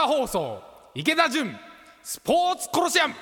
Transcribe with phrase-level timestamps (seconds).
[0.00, 0.62] 化放送
[0.94, 1.54] 池田純
[2.02, 3.14] スポーツコロシアム。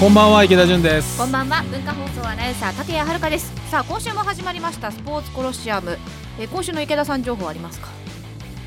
[0.00, 1.16] こんばんは池田純です。
[1.16, 3.52] こんばんは文化放送アナウンサー立谷遥です。
[3.70, 5.96] さあ今週も始まりましたスポーツコロシアム。
[6.40, 7.86] え今週の池田さん情報ありますか？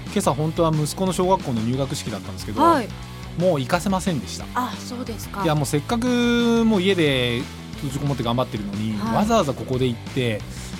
[0.06, 2.88] 今朝本当は息子の小学校の入学式だったんですけど、はい。
[3.38, 4.46] もう行かせませんでした。
[4.56, 5.44] あそうですか。
[5.44, 7.42] いやもうせっかくもう家で
[7.76, 9.16] 閉じこもって頑張ってるのに、はい。
[9.18, 10.40] わざわざここで行って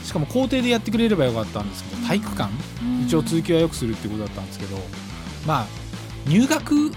[0.10, 2.52] しかも校庭でやってくれればよかったんですけど体育館
[2.82, 3.06] うん。
[3.06, 4.76] 一応通級はよくするっていうことだったんですけど
[5.46, 5.66] まあ
[6.28, 6.92] 入学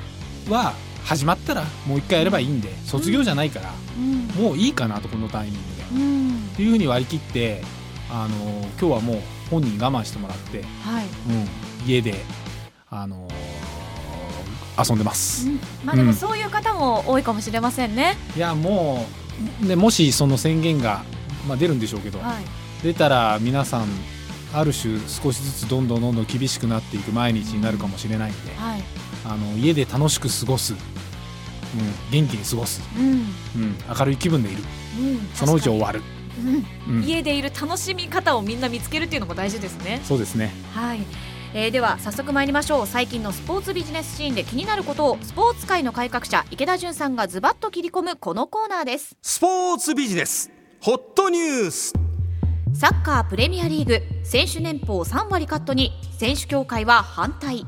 [0.49, 0.73] は
[1.05, 4.29] 始まったらもう一回やればいいんで卒業じゃないからうん。
[4.43, 5.61] もういいかなとこのタイミン
[5.93, 6.03] グで。
[6.03, 6.49] うん。
[6.55, 7.63] っていうふうに割り切って
[8.11, 8.37] あの
[8.79, 9.17] 今日はもう
[9.51, 11.07] 本人我慢してもらって、はい、
[11.85, 12.15] うん、家で
[12.89, 13.29] あの
[14.79, 15.49] 遊んでます。
[15.85, 16.09] まあでうん。
[16.09, 19.07] もそういう方も多いかもしれませんね、いやも
[19.63, 21.05] うでもしその宣言が、
[21.47, 23.87] まあ、出るんでしょうけど、はい出たら皆さん
[24.53, 28.83] ある種少しずつどんどんどんどん厳しくなっていく毎日になるかもしれないんで、はい。
[29.25, 30.79] あの家で楽しく過ごす、うん、
[32.11, 33.05] 元気に過ごす、うん。
[33.05, 34.63] うん、明るい気分でいる。
[34.99, 36.03] うんそのうち終確わる、
[36.89, 36.97] うん。
[36.97, 40.01] うん、家でいる楽しみ方をみんな見つけるっていうのも大事ですね。
[40.05, 40.53] そうですね。
[40.75, 41.01] はい、
[41.55, 42.87] えーでは早速参りましょう。
[42.87, 49.17] 最近のスポーツビジネスシーンで気になることをスポーツ界の改革者池田純さんがズバッと切り込むこのコーナーです。
[49.23, 50.51] スポーツビジネス。
[50.81, 51.95] ホットニュース
[52.75, 57.67] サッカープレミアリーグ選手年俸3割カットに選手協会は反対。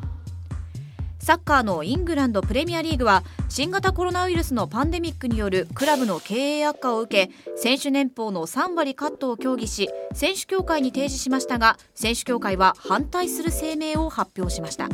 [1.19, 14.89] サッカーのイングランドプレミアリーグは新型コロナウイルスのパンデミックによるクラブの経営悪化を受け選手年俸の3割カットを協議し選手協会に提示しましたが選手協会は反対する声明を発表しました。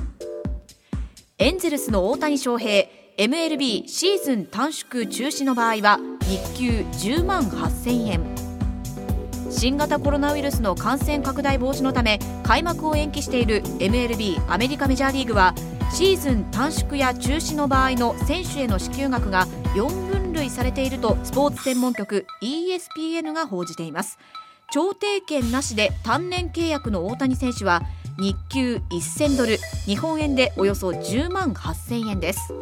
[1.39, 8.40] エンゼルスの大谷翔平 MLB シーズン短縮中止の場合は日給10万8000円。
[9.61, 15.55] 新型コロナウイルスの感染拡大防止のため開幕を延期している MLB アメリカメジャーリーグは
[15.93, 24.19] シーズン短縮や中止の場合の選手への支給額が4分類されているとスポーツ専門局 ESPN が報じています。
[24.73, 27.83] 調停権なしで単年契約の大谷選手は
[28.19, 32.55] 日給1000ドル日本円でおよそ10万8000円です。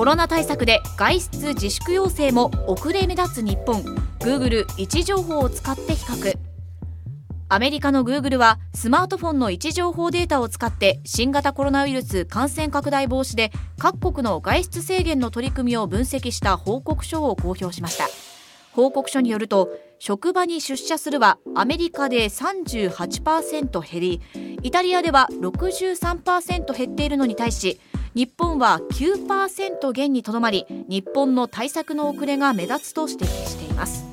[0.00, 3.82] コロナ対策で外出自粛要請も遅れ目立つ日本。
[4.20, 6.38] Google 位置情報を使って比較。
[7.50, 18.06] アメリカの Google はスマートフォンの位置情報データを使って新型コロナウイルス感染拡大防止で各国の外出制限の取り組みを分析した報告書を公表しました。
[18.72, 19.68] 報告書によると
[19.98, 24.22] 職場に出社するはアメリカで38%減り
[24.62, 27.78] イタリアでは63%減っているのに対し
[28.14, 34.04] 日本は9%減にとどまり日本の対策の遅れが目立つと指摘しています。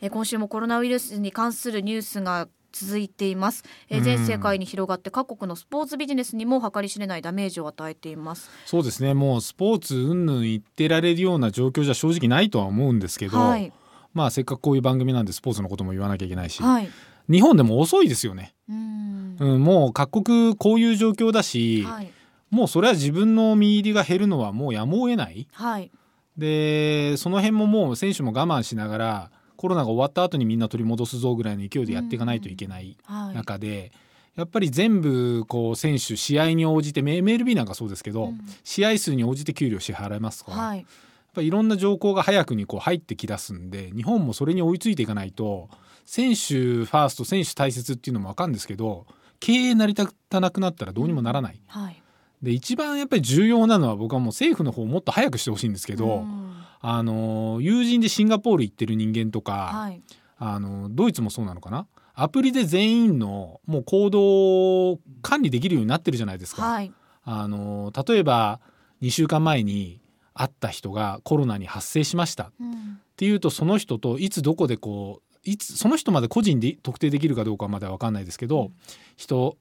[0.00, 8.50] えー今週もコロナウイルスに関するニュースが続いています、え全世界に広がって各国のスポーツビジネスにも計り知れないダメージを与えています。
[8.66, 9.14] そうですね。
[9.14, 13.72] もうスポーツ云々言ってられるような状況じゃ正直ないとは思うんですけど、はい。
[14.12, 16.90] まあせっかくこういう番組なんでスポーツのことも言わなきゃいけないし、はい。
[17.30, 19.36] 日本でも遅いですよね、うーん。
[19.38, 22.12] うん、もう各国こういう状況だし、はい
[22.50, 25.46] もうそれは自分の身入りが減るのはもうやむを得ない。
[25.52, 25.90] はい。
[26.36, 33.34] でその辺ももう選手も我慢しながらコロナが終わった後にみんな取り戻すぞぐらいの勢いでやっていかないといけないはい。
[33.34, 33.90] 中で、
[34.36, 38.40] やっぱり全部こう選手試合に応じて MLB なんかそうですけど、うん。
[38.64, 40.86] 試合数に応じて給料支払いますから、やっはい
[41.34, 45.68] ぱりいろんな条項が早くにこう入ってきだすんで日本もそれに追いついていかないと
[46.06, 49.06] 選手ファースト選手大切っていうのも分かるんですけど
[49.38, 51.60] 経営成り立たなくなったらどうにもならない。
[51.66, 52.02] はい
[52.46, 56.52] で一番やっぱり重要なのは僕はもう政府の方をもっと早くしてほしいんですけど、うん。
[56.80, 60.00] あの友人でシンガポール行ってる人間とか、はい。
[60.38, 61.88] あのドイツもそうなのかな？
[62.14, 66.62] アプリで全員のもう行動を管理できるようになってるじゃないですか。
[66.62, 66.92] はい。
[67.24, 68.60] あの例えば
[69.02, 70.00] 2週間前に
[70.32, 72.44] 会った人がコロナに発生しました。
[72.44, 73.00] っうん。
[73.16, 78.72] ていうとその人といつどこでこういつその人まで個人で特定できるかどうかまでは分かんないですけど、うん。
[79.16, 79.56] 人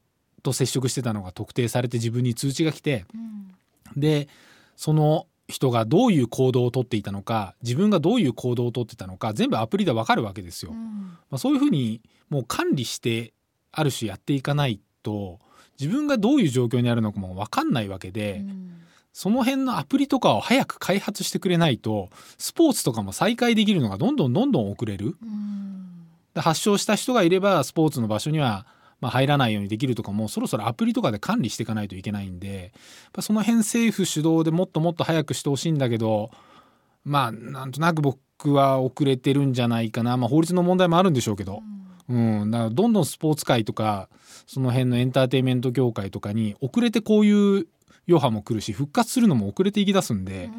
[0.45, 3.55] と接触してたのが特定されて自分に通知が来てうん
[3.99, 4.27] で
[4.75, 10.71] その人がどういう行動をとっていたのか自分がどういう行動をとってたのか全部アプリでわかるわけですよ。
[10.71, 13.31] うんまあ、そういうふうにもう管理して
[13.71, 15.39] ある種やっていかないと
[15.79, 18.71] 自分がどういう状況にあるのかも分かんないわけで、うん
[19.15, 25.15] その辺のアプリとかを早く開発してくれないとスポーツとかも再開できるのがどんどんどんどん遅れる。
[25.23, 25.55] うん
[26.33, 28.67] で発症した人がいればスポーツの場所には
[29.05, 36.31] まあ入らないようにできるとかもそろそろアプリとかで管理していかないといけないんでやっぱその辺政府主導でもっともっと早くしてほしいんだけど
[37.03, 41.61] まあなんとなく僕は遅れてるんじゃないかな、まあ、法律の問題もあるんでしょうけど、
[42.09, 44.09] うん、だからどんどんスポーツ界とか
[44.47, 47.67] その辺のエンターテインメント業界とかに遅れてこういう
[48.07, 50.49] 余波も来るし復活するのも遅れていきだすんで、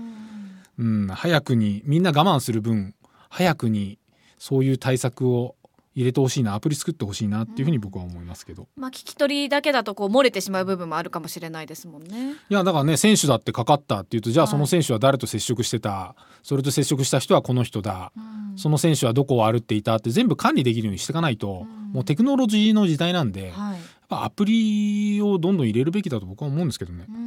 [0.78, 2.94] うん、早くにみんな我慢する分
[3.28, 3.98] 早くに
[4.38, 5.55] そういう対策を
[5.96, 12.34] 入れてほしいなアプリ作ってほしいなっていうふうに僕は思いますけど、まあ聞き取りだけだとこう漏れてしまう部分もあるかもしれないですもんね。
[12.50, 18.12] いやだからね選手だってかかったっていうとじゃあはいその選手は誰と接触してた、それと接触した人はこの人だ、
[18.56, 23.78] その選手はどこを歩っていたって全部管理できるようにしていかないと、うんもうテクノロジーの時代なんで、やっはい。
[24.08, 27.06] ぱアプリをどんどん入れるべきだと僕は思うんですけどね。
[27.08, 27.25] うん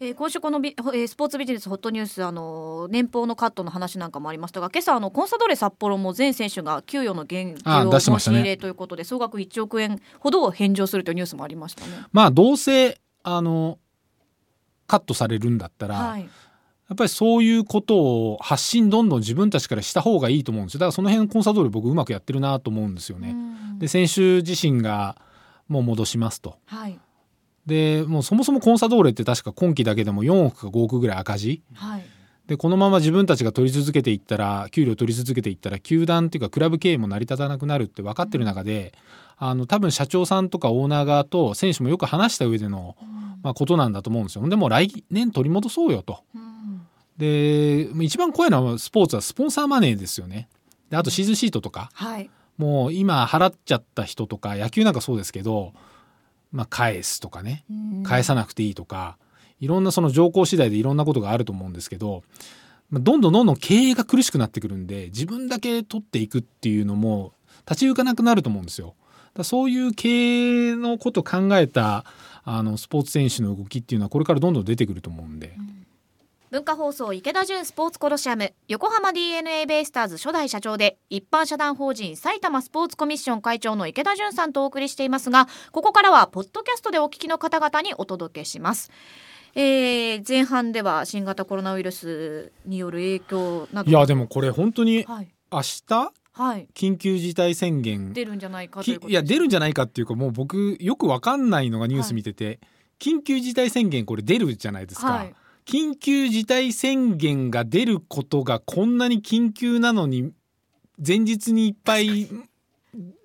[0.00, 11.90] えー今週このビ、えースポーツビジネスホットニュースあの年俸のカットの話なんかもありましたが今朝あのコンサドーレ札幌も全選手が給与の減あ給を申し入れということで、総額1億円ほどを返上するというニュースもありましたね。
[12.12, 13.78] まあどうせあの
[14.86, 16.26] カットされるんだったら、はい、や
[16.92, 17.96] っぱりそういうこと
[18.32, 23.30] を発信どんどん自分たちからした方がいいと思うんですよだからその辺コンサドーレ僕うまくやってるなと思うんですよね。
[23.30, 23.52] うん
[23.82, 25.16] で選手自身が
[25.66, 26.56] もう戻しますと。
[26.66, 27.00] はい
[27.66, 31.62] でもうそもそもコンサドーレって確か今期だけでも4億か5億ぐらい赤字。
[31.74, 32.04] はい。
[32.46, 38.92] でこのまま自分たちが取り続けていったら給料取り続けていったら球団っていうかクラブ経営も成り立たなくなるって分かってる中で
[39.38, 42.96] あの多分社長さんとかオーナー側と選手もよく話した上での、
[43.42, 44.48] まあ、ことなんだと思うんですよ。
[44.48, 46.24] でもう来年取り戻そうよと。
[46.34, 46.86] うん。
[47.16, 50.48] で一番怖いのはスポーツはスポンサーマネーですよね。
[50.90, 51.90] であとシーズンシートとか。
[51.94, 52.28] はい。
[52.58, 55.72] もう今払っちゃった人とか野球なんかそうですけど、
[56.52, 59.16] まあ、返すとかねうん返さなくていいとか、
[59.60, 62.22] いろんなその条項次第でいろんなことがあると思うんですけど、
[62.90, 67.32] まあどんどんどんどん経営が苦しくなってくるんで自分だけ取っていくっていうのも
[67.68, 68.94] 立ち行かなくなると思うんですよ。
[69.34, 72.04] だそういう経営のことを考えた
[72.44, 75.56] あのスポーツ選手の動きっていうのはこれからどんどん出てくると思うんで。
[76.52, 88.90] 文化放送池田純スポーツコロシアム横浜 d n a ベイスターズ初代社長で一般社団法人埼玉スポーツコミッション会長の池田純さんとお送りしていますがここからはポッドキャストでお聞きの方々にお届けします。
[89.54, 93.90] えー前半では新型コロナウイルスによる影響など。
[93.90, 95.28] いやでもこれ本当にはい。
[95.50, 96.12] 明日？
[96.32, 96.68] はい。
[96.74, 98.12] 緊急事態宣言。
[98.12, 102.60] 出るんじゃないかいや出るんじゃないかっていうかもう僕よくわかんないのがニュース見てて、
[102.98, 105.34] 緊急事態宣言これ出るじゃないですか、はい
[105.72, 110.30] 緊急事態宣言が出ることがこんなに緊急なのに
[111.04, 112.28] 前日にいっぱい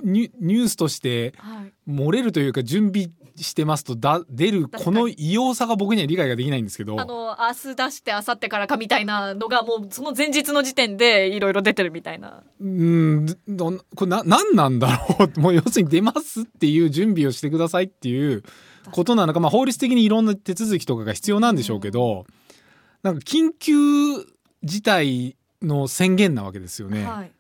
[0.02, 1.74] ニュニュースとしてはい。
[1.92, 7.00] 漏れるというか準備してますとだ出るこの異様さが僕には理解ができないんですけど。
[7.00, 12.44] あの明日出して明後日からかみたいなのがもうその前日の時点でいろいろ出てるみたいな。
[12.62, 15.36] うーんどんこれな何なんだろう。
[15.40, 18.44] もう要するに出ますっていう準備をしてくださいっていう
[18.92, 22.26] ことなのか、まあ、法律的にいろんな手続きとかが必要なんでしょうけど、
[23.04, 23.74] なんか緊急
[24.64, 27.06] 事態の宣言なわけですよね。
[27.06, 27.32] はい。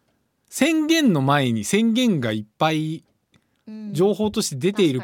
[0.49, 3.03] 宣言の前に宣言がいっぱい
[3.67, 3.94] うん。
[3.94, 5.01] 情報として出ている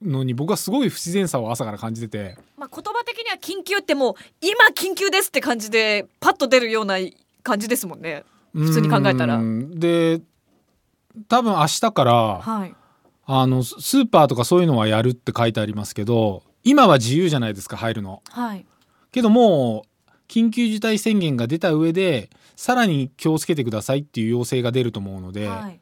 [0.00, 2.38] のに僕はすごい不自然さを朝から感じてて。
[2.56, 6.96] まあ、言葉的には緊急ってもう今緊急ですって感じでパッと出るような
[7.42, 8.24] 感じですもんね。
[8.54, 9.40] 普通に考えたら。
[9.42, 10.20] で
[11.28, 12.74] 多分明日からはい。
[13.26, 18.22] あのススーパーとかそういうのはやるって書いてありますけど今は自由じゃないですか入るの。
[18.30, 18.66] はい。
[19.12, 25.80] けどもう緊急事態宣言が出た上でさらに気をつけてくださいっていう要請が出ると思うので、はい。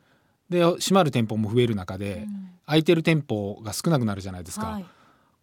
[0.50, 4.86] で閉まる店舗も増える中で、うん空いてる店舗が少なくなるじゃないですか、はい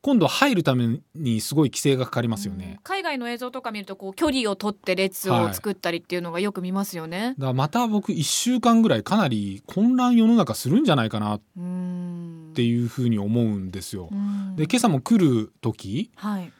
[0.03, 2.79] 今度入るためにすごい規制がかかりますようんね。
[2.83, 7.35] 海外の映像とか見るとこう距離を取って列を作ったりっていうのがよく見ますよね。
[7.37, 12.51] だからまた僕1週間ぐらいかなり混乱世の中するんじゃないかなっうん。
[12.55, 14.09] ていうふうに思うんですよ。
[14.11, 16.51] うんで今朝も来る時はい。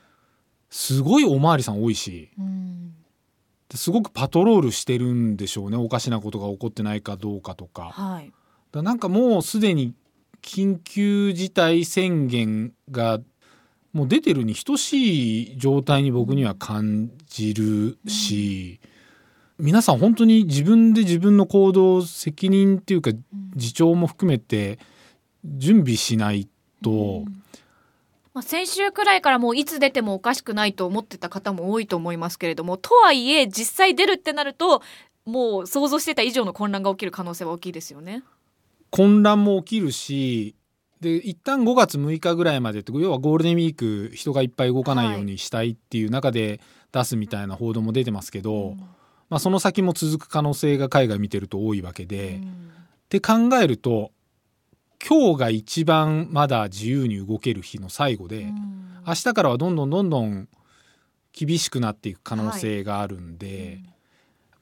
[0.70, 2.94] すごいおまわりさん多いしうん。
[3.74, 7.90] すごくパトロールしてるんでしょうねおかしなことが起こってないかどうかとか。
[7.92, 8.32] はい。
[8.72, 9.96] だなんかもうすでに
[10.44, 13.20] 緊急事態宣言が
[13.94, 18.80] もう出てるに等しい状態に僕には感じるし、
[19.62, 23.12] 皆さん本当に自分で自分の行動責任っていうか
[23.56, 24.80] 自重も含めて
[25.44, 26.48] 準備しない
[26.82, 27.26] と、
[28.34, 34.82] まあ、先週くらいからもういつ出てもおかしくないと思ってた方も多いと思いますけれどもとはいえ実際出るってなると
[35.26, 38.24] もう想像してた以上の混乱が起きる可能性は大きいですよね。
[38.90, 40.56] 混乱も起きるし
[41.02, 48.76] で一旦5月6日ぐらいまでって要はゴールデンウィーク人がいっぱい動かないようにしたいっていう中で出すみたいな報道も出てますけど、
[49.30, 52.40] まあ、その先も続く可能性が海外見てると多いわけで、
[53.06, 54.12] って考えると
[55.08, 58.54] 今日が一番まだ自由に動ける日の最後で、
[59.08, 60.48] 明日からはどんどんどんどん
[61.34, 63.92] 厳しくなっていく可能性があるんで、やっぱ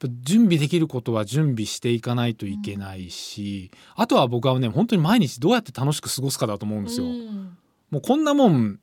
[0.08, 7.08] 準備できることは準備していかないといけないし、あとは僕はね本当に毎日どうやって楽しく過ごすかだと思うんですよ。
[7.08, 7.58] うん
[7.90, 8.80] もうこんなもん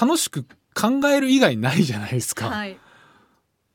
[0.00, 0.44] 楽しく
[0.74, 2.48] 考える以外ないじゃないですか。
[2.48, 2.78] はい。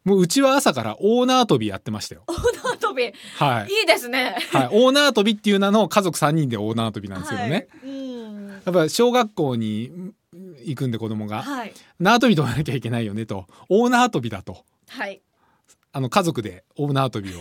[0.03, 2.23] もううちは朝からオーナー跳びやってましたよ。
[2.27, 3.83] 縄跳びいはい。
[3.83, 4.35] いですね。
[4.51, 7.89] はい、オーナー跳びっていう名の家族3人でオーナー跳びなんですけどね、はい。
[7.89, 8.47] うん。
[8.47, 10.13] やっぱ小学校にん
[10.65, 11.73] 行くんで子供が、はい。
[11.99, 15.21] 縄跳び跳ばなきゃいけないよねとオーナー跳びだとはい。
[15.93, 17.39] あの家族でオーナー跳びを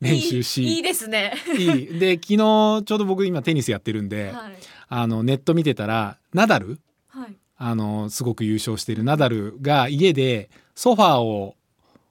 [0.00, 1.32] 練習し いいですね。
[1.56, 4.56] いいで昨日ちょうど僕今テニスやってるんで、はい。
[4.88, 7.36] あのネット見てたらナダルはい。
[7.56, 11.56] あのすごく優勝しているナダルが家でソファーを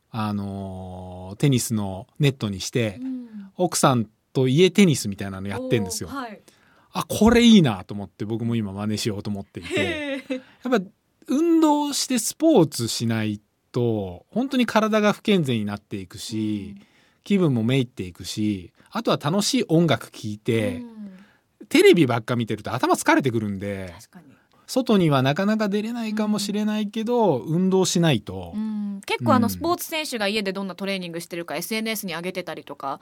[0.10, 3.16] あのテニスのネットにして、うん
[3.58, 6.42] 奥さんと家テニスみたいなのやってんですよはい。
[6.92, 10.86] あこれいいなと思って僕も今真似しようと思っていてやっぱ
[11.28, 13.40] 運動してスポーツしない
[13.76, 16.76] と本当に体が不健全になっていくし、
[17.26, 21.12] 気分もめいっていくしあとは楽しい音楽聴いて、うん。
[21.68, 23.94] テレビばっか見てると頭疲れてくるんで。
[24.68, 29.02] 外にはなかなか出れないかもしれないけど、運動しないと、うん。
[29.06, 29.50] 結構あのうん。
[29.52, 33.00] スポーツ選手が家でどんなトレーニングしてるか SNS に上げてたりとか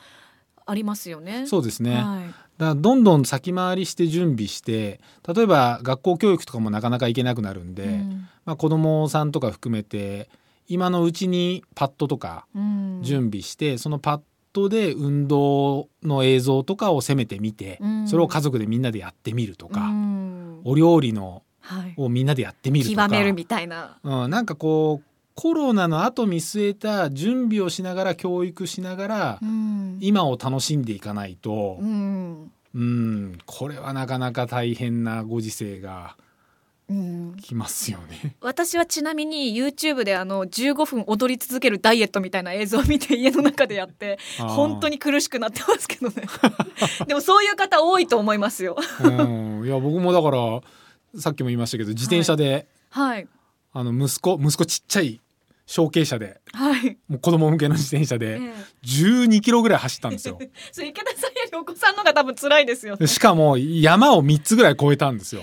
[0.65, 1.45] ありますよね。
[1.47, 2.33] そうですね、だかはい。
[2.57, 4.99] らどんどん先回りして準備して
[5.33, 8.27] 例えば学校教育とかもなかなか行けなくなるんで、うん。
[8.45, 10.29] まあ、子供さんとか含めて
[10.67, 12.99] 今のうちにパッドとかうん。
[13.03, 14.21] 準備して、そのパッ
[14.53, 18.07] ドで運動の映像とかをせめて見て、うん。
[18.07, 20.61] それを家族でみんなでやってみるとか、うん。
[20.63, 21.93] お料理のはい。
[21.97, 23.03] をみんなでやってみるとか。
[23.03, 23.97] 極めるみたいな。
[24.03, 25.05] うん、なんかこう
[25.35, 29.97] コロナの後見据えた準備をしながら教育しながら、うん。
[30.01, 31.77] 今を楽しんでいかないと。
[31.79, 32.51] う、ん。
[32.75, 36.17] うん、これはなかなか大変なご時世が
[36.89, 37.35] うん。
[37.41, 38.35] 来ますよね。
[38.41, 46.23] 私はちなみに YouTube であの15分踊り続けるダイエットみたいな映像を見て家の中でやって本当に苦しくなってますけどね。
[47.07, 48.77] でもそういう方多いと思いますよ。
[49.03, 50.61] うん、いや僕もだから
[51.19, 53.27] さっきも言いましたけど自転車で、はい。
[53.71, 55.19] あの息子息子ちっちゃい
[55.65, 58.53] 小径車ではい、もう子供向けの自転車でえ
[58.85, 60.37] 12キロぐらい走ったんですよ。
[60.39, 65.41] え それ池田さんよりお子さんの方が多分辛いですよでしかも山を3つぐらい越えたんですよ。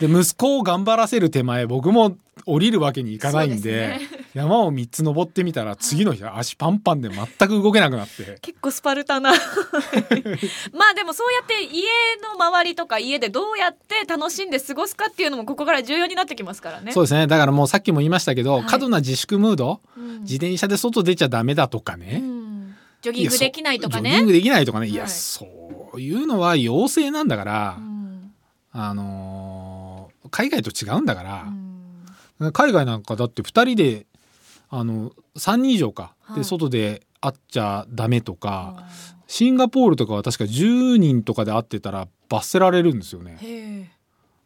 [0.00, 8.38] で息子を頑張らせる手前僕も降りるわけにいかないんでそうです山を3つ登ってみたら次の日足パンパンで全く動けなくなって。
[8.40, 9.32] 結構スパルタな。
[10.72, 11.82] まあでもそうやって家
[12.22, 16.92] の周りとか家でどうやって楽しんで過ごすかっていうのもここから重要になってきますからね。
[16.92, 17.26] そうですね。
[17.26, 18.62] だからもうさっきも言いましたけど、はい。
[18.64, 20.20] 過度な自粛ムードうん。
[20.20, 22.76] 自転車で外出ちゃダメだとかね、うん。
[23.02, 24.88] ジョギングできないとかジョギンねグできないとかね。
[24.88, 25.10] いや、はい。
[25.10, 25.46] そ
[25.94, 28.32] ういうのは要請なんだから、うん。
[28.72, 29.37] あのー
[30.30, 31.46] 海外と違うんだから。
[32.40, 32.52] う、ん。
[32.52, 34.06] 海外なんかだって2人で
[34.70, 36.38] あの3人以上か、はい。
[36.38, 38.88] で外で会っちゃダメとか、あ
[39.26, 43.38] シンガポールとかは確か10人とかで会ってたら罰せられるんですよね。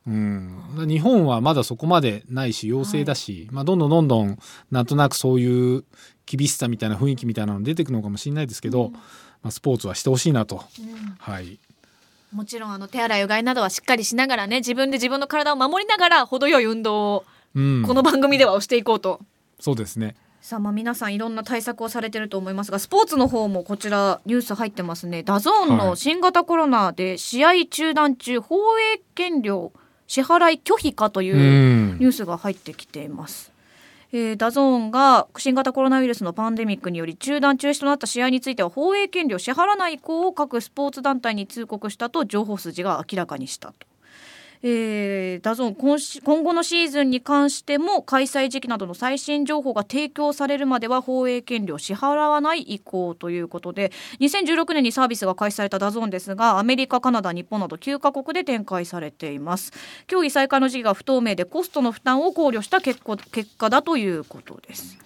[0.04, 4.38] うん、日本はまだそこまでないし要請だし、まあ、どんどんどんどん
[4.72, 5.84] なんとなくそういう
[6.26, 8.92] 厳しさみたいな雰囲気みたいなの出てくるのかもしれないですけど、うん。
[8.92, 9.00] ま
[9.44, 11.14] あ、スポーツはしてほしいなと、うん。
[11.18, 11.60] はい、
[12.32, 17.24] もちろんあの手洗いうがいなどはしっかりしながらね自分で自分の体を守りながら程よい運動を
[17.54, 19.20] うん、この番組ではしていこうと、
[19.60, 20.16] そうですね。
[20.40, 25.22] さあまあ皆さんいろんな対策をされてると思いますがスポーツの方もこちらニュース入ってますね。
[25.22, 25.96] ダゾーンのはい。
[25.96, 28.56] 新型コロナで試合中断中放
[28.96, 29.72] 映権料
[30.08, 31.98] 支払い拒否かといううん。
[32.00, 33.51] ニュースが入ってきています。
[34.14, 43.91] えーダゾーンが新型コロナウイルスのパンデミックにより中断中止となった試合については放映権料支払わない意向を各スポーツ団体に通告したと情報筋が明らかにしたと。
[44.62, 53.90] えーダゾーン今し今後のシーズンに関しても開催時期などの最新情報が提供されるまでは放映権料支払わない意向ということで
[54.20, 59.72] 2016年にサービスが開始されたダゾーンですがアメリカカナダ日本など9カ国で展開されています。
[60.06, 64.98] 競技再開の時期が不透明でコストの負担を考慮した結果結果だということです。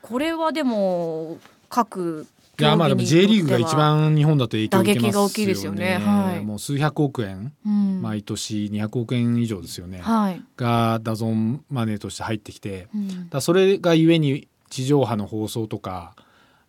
[0.00, 2.26] これはでも各
[2.62, 5.10] いやまあでも J リーグが一番日本だと影響を受けますよね。
[5.10, 5.98] 打撃が大きいですよね。
[5.98, 6.44] はい。
[6.44, 7.52] もう数百億円。
[7.66, 8.02] うん。
[8.02, 12.88] 毎年200億円以上ですよね、はい、がダゾンマネーとして入ってきて。
[12.94, 13.28] うん。
[13.28, 16.14] だそれがゆえに地上波の放送とか、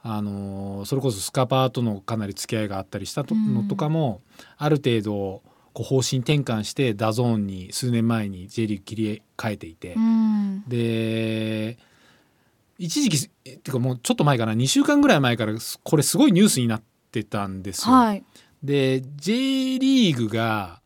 [0.02, 4.22] あのーそれこそスカパーとのかなり付き合いがあったりしたのとかも、
[4.58, 5.42] ある程度
[5.74, 10.64] こう方針転換してダゾーンに数年前に J リーグ切り替えていて、うん。
[10.68, 11.78] で
[12.78, 15.54] 一時期えっていうかもうちょっと前かな？2週間ぐらい前から
[15.84, 17.94] これすごいニュースになってたんですよ。
[17.94, 18.24] はい。
[18.64, 20.82] で J リーグが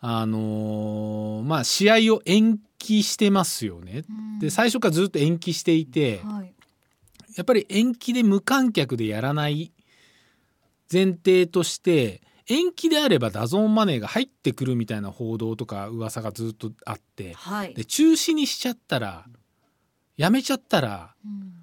[0.00, 4.04] あのーまあ試合を延期してますよね。
[4.40, 6.52] で最初からずっと延期していて、はい。
[7.36, 9.72] やっぱり延期で無観客でやらない
[10.92, 17.74] 前提として延期であればダゾーンマネーが入ってくるみたいな報道とか噂がずっとあってはい。
[17.74, 19.26] で中止にしちゃったら
[20.18, 21.54] やめちゃったらうん。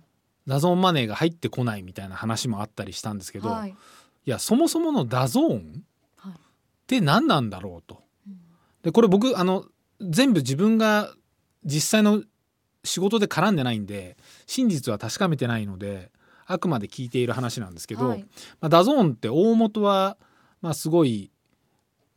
[0.48, 3.70] ダゾーンマネーが入ってこないみたいな話もあったりしたんですけど、、はい。
[3.70, 3.74] い
[4.30, 5.84] やそもそものダゾーン
[6.18, 6.34] はい。
[6.34, 6.36] っ
[6.88, 8.04] て何なんだろうと。
[8.28, 8.38] うん。
[8.84, 9.66] でこれ僕あの
[10.02, 11.14] 全部自分が
[11.64, 12.24] 実際の
[12.84, 16.12] 仕事で絡んでないんで真実は確かめてないので
[16.46, 18.20] あくまで聞いている話なんですけど、はい。
[18.62, 20.18] まあ、ダゾーンって大元は、
[20.62, 21.32] まあ、すごい、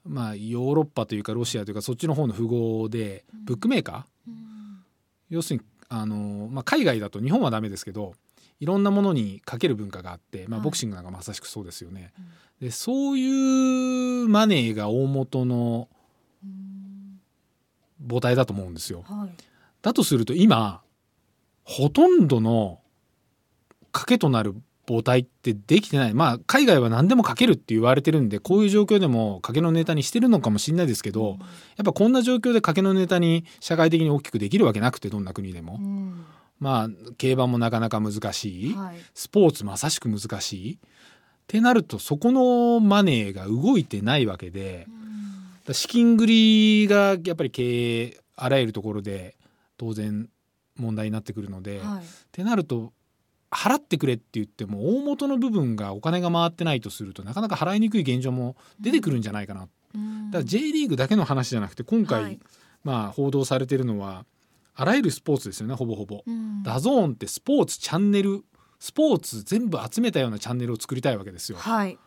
[0.05, 3.45] まあ、ヨーロッパというかロシアというかそっちの方の富豪でうん。
[3.47, 4.85] ブックメーカー、うん。
[5.31, 8.15] 要するにあの、まあ、海外だと日本はダメですけど
[8.61, 12.13] いろんなものに賭ける文化があって、まあ、はいボクシングなんかまさしくそうですよね。
[12.19, 12.25] うん
[12.61, 15.89] でそういうマネーが大元の
[16.43, 17.21] うん
[18.09, 19.05] 母体だと思うんですよ。
[19.07, 19.45] はい
[19.81, 20.83] だとすると今
[21.63, 22.81] ほとんどの
[23.93, 24.57] 賭けとなる
[24.89, 26.15] 母体ってできてない。
[26.15, 31.37] まあ海外は何でも賭けるって言われてるんでこういう状況でも賭けのネタにしてるのかもしれないですけど、
[31.77, 36.25] やっぱこんな状況で賭けのネタに社会的に大きくできるわけなくてどんな国でも、うん。
[36.59, 38.97] まあ競馬もなかなか難しい、はい。
[39.15, 40.75] スポーツまさしく難しい。
[40.75, 40.79] っ
[41.47, 44.87] てなるとそこのマネーが動いてないわけで。
[45.71, 49.37] 資金繰りがやっぱり経営あらゆるところで
[49.77, 50.31] 当然
[50.77, 52.03] 問題になってくるので、っはい。
[52.33, 52.95] てなると
[53.51, 60.31] 払ってくれって言っても大元の部分がお金が回ってないとするとなかなか払いにくい現状も出てくるんじゃないかな、うん。
[60.31, 62.39] だから J リーグだけの話じゃなくて今回、はい。
[62.85, 64.27] まあ報道されてるのは
[64.75, 66.23] あらゆるスポーツですよねほぼほぼ。
[66.27, 66.63] うん。
[66.63, 68.45] ダゾーンってスポーツチャンネル
[68.79, 71.59] スポーツ全部集めたようなチャンネルを作りたいわけですよ。
[71.59, 71.99] はい。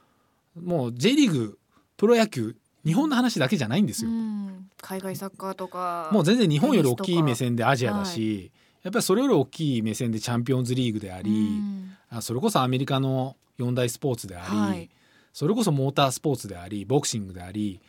[0.61, 1.57] もう J リーグ
[1.97, 2.55] プロ野球
[2.85, 4.11] 日本の話だけじゃないんですよ。
[4.11, 4.69] うん。
[4.81, 8.51] 海外サッカーとかもう全然日本より大きい目線でアジアだし、
[8.83, 11.91] やっぱりそれより大きい目線でチャンピオンズリーグであり、うん。
[12.09, 14.89] あそれこそアメリカの四大スポーツであり、はい。
[15.33, 17.79] それこそモータースポーツでありボクシングであり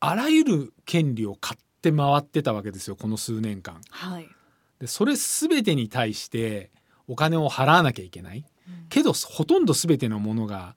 [0.00, 3.80] あらゆる権利を買って回ってたわけですよこの数年間。
[3.90, 4.28] はい。
[4.80, 6.70] でそれ全てに対して
[7.06, 8.44] お金を払わなきゃいけない。
[8.66, 8.88] うん。
[8.88, 10.74] けどほとんど全てのものが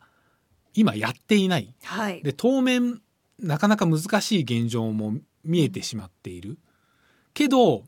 [0.73, 1.73] 今やっていない。
[1.83, 2.21] はい。
[2.23, 3.01] で当面
[3.39, 6.59] なかなか難しい現状も見えてしまっている。
[7.33, 7.83] けど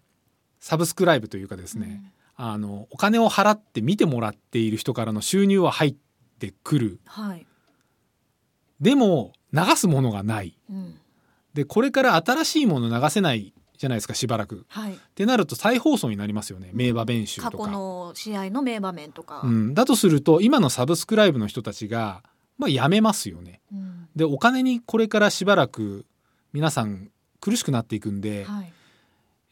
[0.63, 2.01] サブスクライブというかですね、
[2.37, 5.95] あのお金を払って見てもらっている人からの収入は入っ
[6.39, 6.87] てくる。
[6.87, 7.45] うんはい。
[8.79, 10.57] でも流すものがない。
[10.69, 10.95] うん。
[11.53, 14.65] でこれから新しいもの流せないじゃないですかしばらく。
[14.69, 14.93] はい。
[14.93, 17.69] ってなると再放送になりますよね名馬弁集過去とか。
[17.69, 19.41] の試合の名場面とか。
[19.43, 22.23] うん、だとすると今のサブスクライブの人たちが、
[22.57, 23.59] まあ、やめますよね。
[23.73, 24.07] うん。
[24.15, 26.05] でお金にこれからしばらく
[26.53, 27.09] 皆さん
[27.41, 28.73] 苦しくなっていくんで、はい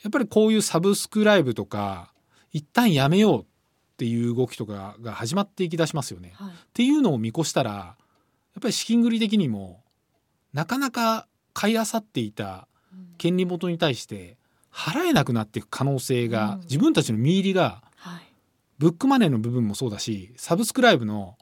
[0.04, 2.14] やっぱりこういうサブスクライブとか
[2.52, 3.46] 一旦やめようっ
[3.98, 6.34] ていう動きとかが始まっていきだしますよね。
[6.36, 6.50] はい。
[6.50, 7.96] っていうのを見越したらや
[8.60, 9.84] っぱり資金繰り的にも
[10.54, 13.16] なかなか買い漁っていたうん。
[13.18, 14.38] 権利元に対して
[14.74, 16.60] 払えなくなっていく可能性が、うん。
[16.62, 18.22] 自分たちの見入りがはい。
[18.80, 21.38] ブックマネーの部分もそうだしサブスクライブの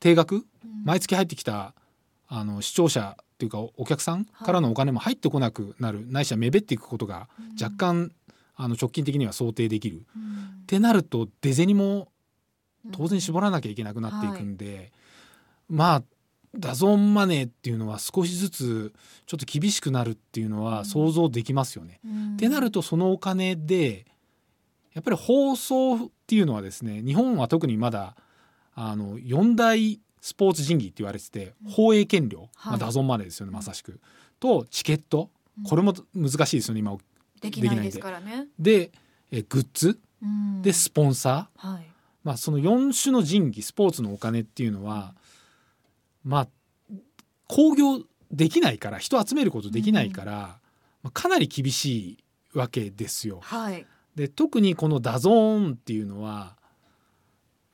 [0.00, 0.44] 定額うん。
[0.84, 1.74] 毎月入ってきた
[2.26, 8.12] あの視聴者っていうかおお客さんからのお金も入ってこなくなる、ないしは目減っていくことが若干
[8.54, 10.02] あの直近的には想定できる。
[10.14, 10.60] うん。
[10.62, 12.08] ってなると出銭も
[12.92, 14.92] 当然絞らなきゃいけなくなっていくんで、
[15.70, 16.02] まあ
[16.54, 18.92] ダゾーンマネーっていうのは少しずつ
[19.26, 22.00] ちょっと厳しくなるっていうのは想像できますよね。
[22.04, 22.32] うん。
[22.34, 24.04] ってなるとそのお金で
[24.92, 28.16] やっぱり放送っていうのはですね日本は特にまだ
[28.74, 32.48] あの4大スポーツ神器って言われてて放映権料、はい。
[32.66, 34.00] まあ、ダゾーンマネーですよねまさしく。
[34.38, 35.30] とチケット。
[35.68, 36.96] これも難しいですよね今。
[37.40, 38.48] できないですからね。
[38.58, 38.90] で
[39.30, 39.98] えグッズ。
[40.22, 40.62] うん。
[40.62, 41.68] でスポンサー。
[41.68, 41.86] はい。
[42.22, 45.14] まあ、その4種の神器スポーツのお金っていうのは
[46.22, 46.48] まあ
[47.46, 50.32] 興行できないから人集めることできないから、
[51.02, 52.18] まあ、かなり厳し
[52.54, 53.40] いわけですよ。
[53.42, 53.86] はい。
[54.14, 56.56] で特にこのダゾーンっていうのは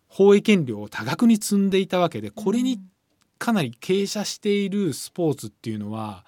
[0.09, 2.81] 放映権料を多額に積んでいたわけでこれに
[3.39, 6.25] かなり傾斜しているスポーツっていうのは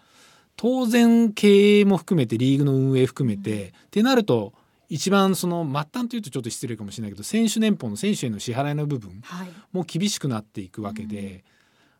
[0.56, 4.52] 当然経営も含めてリーグの運営含めて、ってなると
[4.88, 9.48] 一番その末端というとちょっと失礼かもしれないけど選手年俸の選手への支払いの部分はい。
[9.72, 11.42] も厳しくなっていくわけで、うん。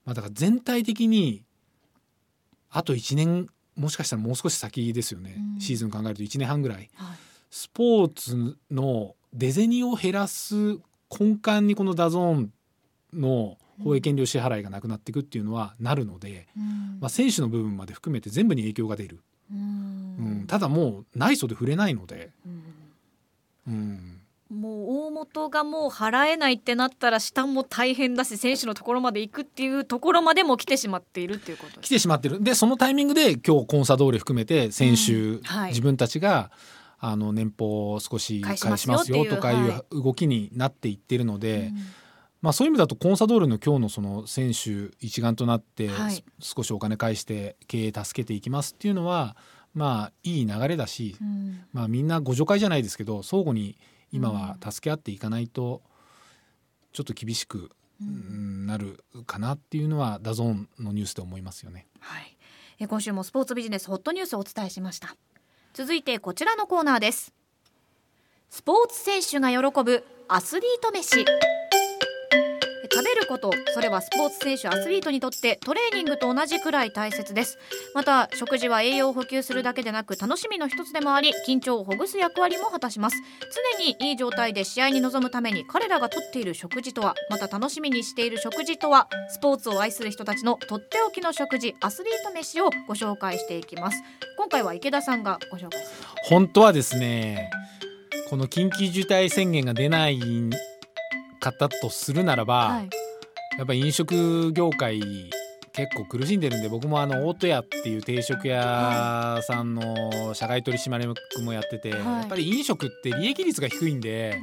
[0.07, 1.45] まあ、だから全体的に
[2.71, 5.61] あと1年もしかしたらもう少し先ですよね、うん。
[5.61, 6.91] シーズン考えると1年半ぐらい。
[6.97, 7.17] はい。
[7.51, 10.79] スポーツの出銭を減らす
[11.11, 12.53] 根幹にこのダゾーン
[13.13, 16.99] の放映権料支払いがなくなっていくっていうのはなるので、うん。
[17.01, 19.21] まあ、選手の部分まで含めて全部に影響が出る、
[19.53, 20.43] ううん。
[20.43, 22.63] んただもうない袖触れないので、うん。
[23.69, 32.43] うん、もう大元がもう払えないってなったら下も大変だし選手のところまで行くっていうところまでも来てしまっているっていうこと来てしまってる。
[32.43, 35.43] でそのタイミングで今日コンサドーレ含めて先週、うん。
[35.43, 35.69] はい。
[35.71, 36.51] 自分たちが
[37.01, 41.79] あの年俸を少し返しますよとかいうは動きになっていってるので、うん。
[42.41, 45.91] まあ、そういう意味だとコンサドーレの今日のその選手一丸となって、
[46.39, 49.37] 少しお金返して経営助けていきますっていうのは
[49.75, 51.65] まあいい流れだし、うん。
[51.73, 53.77] まあ、みんなご助会じゃないですけど相互に
[54.13, 55.83] 今は助け合っていかないと
[56.93, 61.87] ちょっと厳しく、うんなるかなっていうのはダゾーンのニュースで思いますよね。
[61.99, 62.37] はい、
[62.79, 65.17] え今週もスポーツビジネスホットニュースをお伝えしました
[65.75, 67.33] 続いてこちらのコーナーです。
[68.51, 71.25] スポーツ選手が喜ぶアスリート飯。
[72.91, 73.51] 食べること。
[73.75, 77.59] それはスポーツ選手アスリートにとってトレーニングと同じくらい大切です。
[77.95, 83.17] また食事は栄養を補給するだけでなく楽しみの一つでもあり緊張をほぐす役割も果たします。
[83.79, 94.03] 常にいい状態で試合に臨むために彼らがとっている食事とはまた楽しみにしている食事とはスポーツを愛する人たちのとっておきの食事アスリート飯をご紹介していきます。
[94.37, 95.81] 今回は池田さんがご紹介
[96.25, 97.51] 本当はですね
[98.31, 100.21] この緊急事態宣言が出ない
[101.53, 102.91] 方とするならば、はい。
[103.59, 105.01] やっぱり飲食業界
[105.73, 112.01] 結構苦しんでるんで僕もあの大戸屋っていう定食屋さんの社外取締役もやってて、はい。
[112.01, 114.39] やっぱり飲食って利益率が低いんで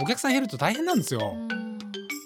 [0.00, 1.34] お客さん減ると大変なんですよ。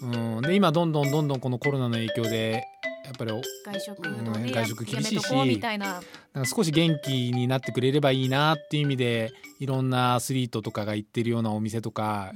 [0.03, 0.07] う
[0.41, 2.65] ん、で今どんどんどんどんこのコロナの影響で
[3.11, 5.79] やっぱりお外食ね、外食厳しいしいな。
[5.79, 12.33] なんか少し元気になってくれればいいなっていう意味でいろんなアスリートとかが行ってるようなお店とか、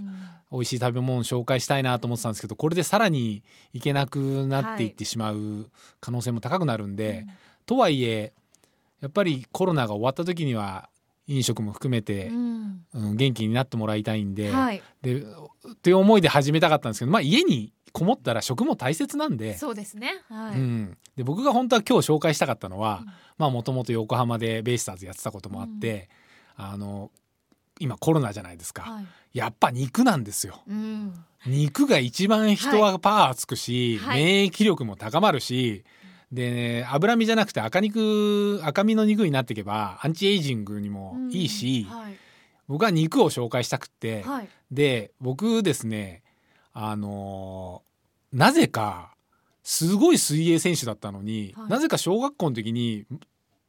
[0.50, 7.24] 美味しい食べ物紹介したいなと思ってたんですけどこれでさらに行けなくなっていってしまう可能性も高くなるんで、
[7.66, 8.32] とはいえ
[9.00, 10.88] やっぱりコロナが終わった時には
[11.28, 12.84] 飲食も含めてう、ん。
[12.94, 14.82] うん元気になってもらいたいんで,、はい。
[15.02, 15.24] でっ
[15.82, 19.56] ていう思いで始めたかったんですけど、まあ、家にこもったら食も大切なんで。
[19.56, 20.20] そうですね。
[20.28, 23.04] はい、うん、で僕が本当は今日紹介したかったのは
[23.38, 26.10] もともと横浜でベイスターズやってたこともあって、
[26.56, 27.12] あの
[27.78, 29.06] 今コロナじゃないですか、はい。
[29.32, 30.60] やっぱ肉なんですよ。
[30.68, 31.14] うん。
[31.46, 34.24] 肉が一番人はパワーつくし、はい。
[34.24, 35.84] 免疫力も高まるし
[36.32, 41.96] で、ね、脂身じゃなくて赤肉赤身の肉になっていけばアンチエイジングにもいいし、うん。
[41.96, 42.16] はい。
[42.66, 44.48] 僕は肉を紹介したくって、はい。
[44.72, 46.23] で僕ですね
[46.74, 47.94] あのー
[48.36, 49.14] なぜか
[49.62, 51.70] すごい水泳選手だったのに、はい。
[51.70, 53.06] なぜか小学校の時に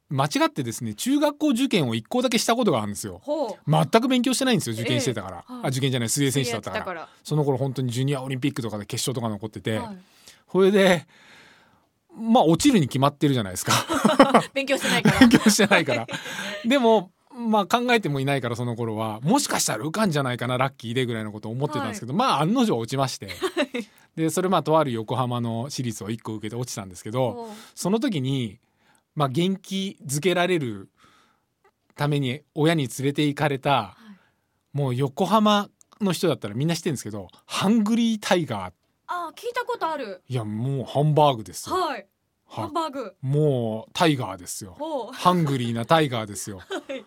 [0.09, 3.21] 間違ってですね中学校受験を1校だけしたことがあるんですよ。
[3.67, 5.65] 全く勉強してないんですよ受験してたから、ええはい。
[5.65, 7.07] あ受験じゃない水泳選手だったから。
[7.23, 9.97] その頃本当にジュニアオリンピックとかで決勝とか残ってて、はい。
[10.51, 11.05] それで
[12.17, 13.73] まあ落ちるに決まってるじゃないですか。
[14.53, 15.19] 勉強してないから。
[15.27, 16.07] 勉強してないから。
[16.65, 23.29] でもまあ考えてもいないからその頃はもしかしたら受かんじゃないかなラッキーでぐらいのことを思ってたんですけど、まあ案の定落ちまして。
[24.15, 28.59] でそれまあとある横浜の私立を1個受けて落ちたんですけどその時に
[29.13, 30.89] まあ元気づけられる
[31.95, 33.97] ために親に連れて行かれたは
[34.73, 34.77] い。
[34.77, 35.69] もう横浜
[35.99, 38.73] の人だったらみんな知ってるんですけどハングリータイガー。
[39.07, 40.21] あ聞いたことある。
[40.27, 41.75] いやもうハンバーグですよ。
[41.75, 42.07] はい。
[42.45, 43.15] ハンバーグ。
[43.21, 44.77] もうタイガーですよ。
[45.11, 46.59] ハングリーなタイガーですよ。
[46.87, 47.05] はい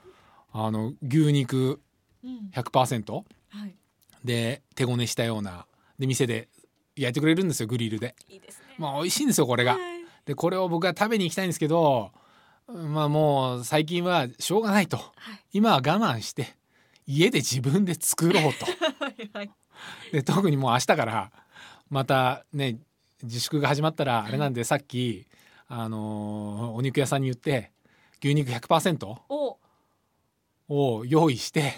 [0.66, 1.81] あの牛肉
[2.25, 2.51] うん。
[2.53, 3.75] 100%はい。
[4.25, 5.66] で手ごねしたような。
[5.99, 6.49] で店で
[6.97, 8.14] 焼いてくれるんですよグリルで。
[8.29, 8.75] いいですね。
[8.79, 9.73] まあ美味しいんですよこれが。
[9.73, 9.81] はい。
[10.25, 12.11] でこれを僕は食べに行きたいんですけど
[12.66, 14.97] まあもう最近はしょうがないと。
[14.97, 15.09] はい。
[15.53, 16.57] 今は我慢して
[17.07, 18.66] 家で自分で作ろうと。
[20.12, 21.33] で特にもう明日から
[21.88, 22.79] またね
[23.23, 25.27] 自粛が始まったらあれなんでさっき、
[25.68, 27.73] あのーお肉屋さんに言って
[28.23, 29.59] 牛肉100%お
[30.68, 31.74] を用意して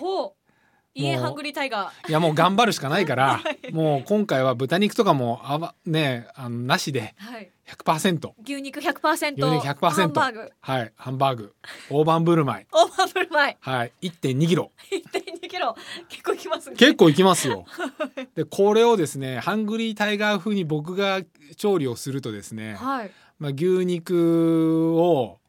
[0.95, 2.09] 家ハングリータイガー。
[2.11, 3.73] いやもう頑張るしかないから はい。
[3.73, 7.51] もう今回は豚肉とかもあわねあのなしではい。
[7.69, 10.53] 100%牛肉100%牛肉100%ハンバーグ。
[10.61, 10.93] はい。
[10.97, 11.55] ハンバーグ。
[11.91, 12.67] 大盤振る舞い。
[12.73, 14.73] オーバーフルマイはい1.2キロ。
[14.91, 15.77] 1.2キロ。
[16.09, 16.77] 結構いきますね。
[16.77, 17.65] 結構いきますよ。
[18.35, 21.23] でこれをですねハングリータイガー風に僕が
[21.57, 23.11] 調理をするとですね、はい。
[23.39, 25.40] まあ、牛肉を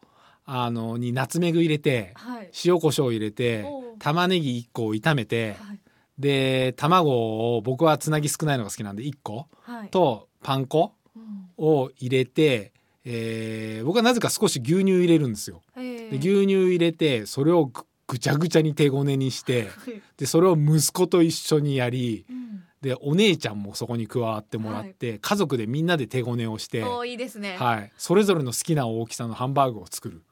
[0.53, 2.49] あのにナツメグ入れてはい。
[2.65, 3.65] 塩コショウ入れて
[3.99, 5.79] 玉ねぎ1個を炒めてはい。
[6.19, 9.89] で卵を僕はつなぎ少ないのが好きなんで1個はい。
[9.89, 11.23] とパン粉うん。
[11.57, 12.73] を入れて、
[13.05, 15.61] えー僕はなぜか少し牛乳入れるんですよ。
[15.77, 16.09] え。
[16.09, 20.01] で牛乳入れてそれをぐぐちゃぐちゃに手ごねにしてはい。
[20.17, 22.41] でそれを息子と一緒にやりうん。
[22.81, 27.55] でお姉ちゃんもそこに加わってもらって、家族でみんなで手ごねをして、おーいいですね。
[27.59, 30.23] はい、それぞれの好きな大きさのハンバーグを作る。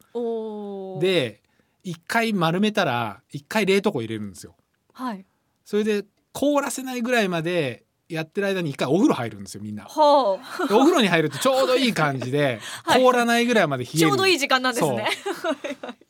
[0.99, 1.41] で
[1.83, 4.55] 一回丸めたら一回冷凍庫入れるんですよ。
[4.93, 5.25] はい。
[5.65, 9.87] それで凍らせないぐらいまでやってる間に一回お風呂入るんですよみんな。
[9.87, 13.01] お風呂に入るとちょうどいい感じで はい。
[13.01, 13.99] 凍らないぐらいまで冷える。
[13.99, 15.07] ちょうどいい時間なんですね。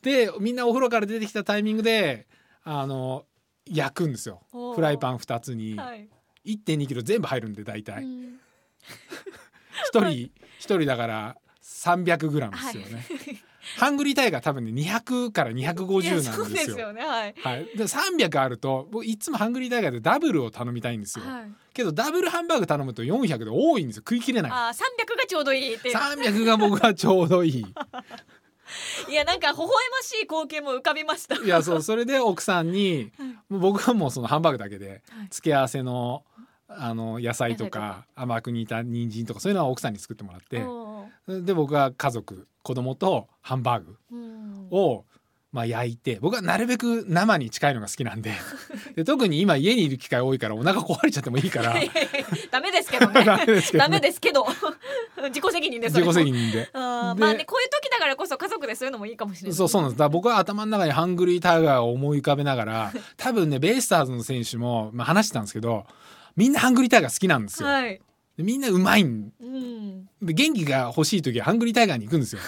[0.02, 2.26] でみんなお風呂から出てきたタイミングで
[2.64, 3.26] あの
[3.66, 4.42] 焼くんですよ。
[4.74, 5.76] フライパン2つに。
[5.76, 6.08] はい。
[6.46, 8.40] 1 2キロ全部入るんで大う体ん。
[9.92, 13.06] 1人一人だから300グラムですよね、
[13.76, 17.34] ハングリータイガー多分ね200からいや250そうんですなですよよねはい。
[17.36, 21.52] はい、で300あると僕いつもハングリータイガーでダブルを頼みたいんですよ、はい。
[21.72, 24.00] けどダブルハンバーグ頼むと400で多いんですよ。
[24.00, 24.52] 食い切れない。
[24.52, 27.64] あー300がちょうどいいって300が僕はちょうどいい。
[29.08, 31.36] いやなんか微笑ましい光景も浮かびました。
[31.36, 33.36] いやそうそれで奥さんにはい。
[33.50, 35.28] 僕はもうそのハンバーグだけではい。
[35.30, 36.24] 付け合わせの
[36.78, 40.64] あの野菜とか甘く煮た人参とかそういうのは奥さんに作ってもらって。
[41.42, 44.68] で僕は家族子供とハンバーグうん。
[44.70, 45.04] を
[45.52, 48.32] まあ焼いて僕はなるべく生に近いのが好きなんで。
[48.94, 51.74] で特に今家にいる機会多いからお腹壊れちゃってもいいから。
[52.50, 53.24] ダメですけどね。
[53.24, 54.46] ダメですけど
[55.28, 56.70] 自己責任です自己責任で。
[56.72, 59.56] まあねこういう時だからこそ家族でそういうのもいいかもしれない。
[59.56, 59.98] そうそうなんです。
[59.98, 65.84] だ僕は頭の中にハングリータイガーを思い浮かべながら 多分ねベイスターズの選手も、まあ、話してたんですけど
[66.40, 67.68] みんなハングリータイガー好きなんですよ。
[67.68, 68.00] はい。
[68.38, 69.30] でみんなうまいん。
[69.38, 70.08] うん。
[70.22, 72.40] で元気が欲しい時はハングリータイガーに行くんですよ。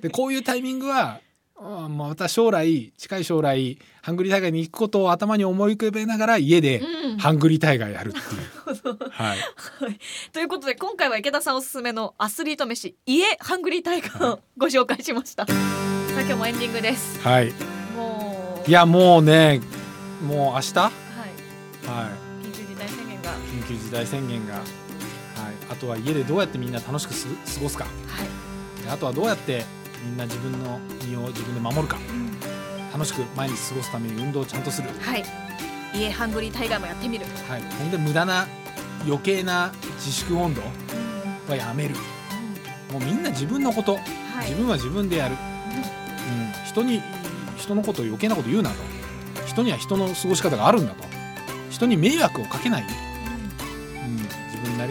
[0.00, 1.20] でこういうタイミングは
[1.56, 7.18] あまた将来近い将来ハングリータイガーに行くことを頭に思い浮かべながら家でうん。
[7.18, 9.10] ハングリータイガーやるっていう。
[9.10, 9.38] はい、
[10.32, 17.20] ということで今回は池田さんおすすめのアスリート飯家ハングリータイガーをご紹介しました、さあ今日もエンディングです。
[17.20, 17.52] はい、
[17.96, 18.70] もう。
[18.70, 19.60] いやもうね
[20.24, 20.92] もう明日、ははい。
[21.82, 22.19] 緊急事態宣言がい、
[23.70, 24.64] 緊急事態宣言が、はい、
[25.70, 27.84] あとは家でどうやってみんな楽しくす過ごすか。
[27.84, 27.90] は
[28.80, 29.64] い、であとはどうやって
[30.04, 31.98] みんな自分の身を自分で守るか。
[32.92, 35.24] 楽しく毎日過ごすために運動をちゃんとする、はい。
[35.94, 38.48] 家ハングリータイガーもやってみる、はい、ほんで無駄な
[39.06, 40.60] 余計な自粛温度
[41.48, 41.94] はやめる。
[42.92, 44.00] もうみんな自分のこと、は
[44.44, 44.50] い。
[44.50, 47.00] 自分は自分でやる、うん、人に
[47.56, 48.76] 人のこと余計なこと言うなと。
[49.46, 51.04] 人には人の過ごし方があるんだと。
[51.70, 52.84] 人に迷惑をかけない、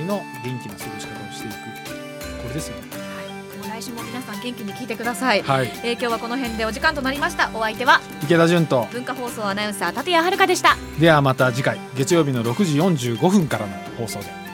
[0.10, 1.54] の元気な過ごし方をしていく
[2.42, 2.82] これですよね。
[2.90, 3.24] は
[3.56, 5.68] い、もう来週も皆さん元気に聞いてください、はい。
[5.84, 7.52] えー今日はこの辺でお時間となりました。
[7.54, 10.76] お相手は池田純と文化放送アナウンサー立谷遥でした。
[11.00, 12.80] ではまた次回月曜日の6時
[13.16, 14.49] 45分からの放送で